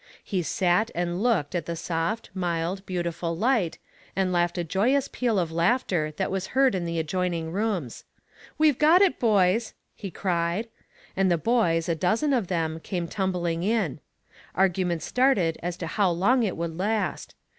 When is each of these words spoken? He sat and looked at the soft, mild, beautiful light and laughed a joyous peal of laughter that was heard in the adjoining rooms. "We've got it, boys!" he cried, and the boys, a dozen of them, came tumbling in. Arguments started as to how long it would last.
He 0.23 0.41
sat 0.41 0.89
and 0.95 1.21
looked 1.21 1.53
at 1.53 1.67
the 1.67 1.75
soft, 1.75 2.31
mild, 2.33 2.83
beautiful 2.87 3.37
light 3.37 3.77
and 4.15 4.33
laughed 4.33 4.57
a 4.57 4.63
joyous 4.63 5.07
peal 5.07 5.37
of 5.37 5.51
laughter 5.51 6.11
that 6.17 6.31
was 6.31 6.47
heard 6.57 6.73
in 6.73 6.85
the 6.85 6.97
adjoining 6.97 7.51
rooms. 7.51 8.03
"We've 8.57 8.79
got 8.79 9.03
it, 9.03 9.19
boys!" 9.19 9.75
he 9.93 10.09
cried, 10.09 10.69
and 11.15 11.29
the 11.29 11.37
boys, 11.37 11.87
a 11.87 11.93
dozen 11.93 12.33
of 12.33 12.47
them, 12.47 12.79
came 12.79 13.07
tumbling 13.07 13.61
in. 13.61 13.99
Arguments 14.55 15.05
started 15.05 15.59
as 15.61 15.77
to 15.77 15.85
how 15.85 16.09
long 16.09 16.41
it 16.41 16.57
would 16.57 16.79
last. 16.79 17.35